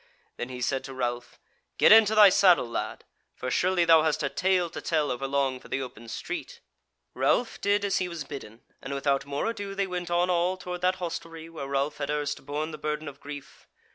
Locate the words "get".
1.77-1.91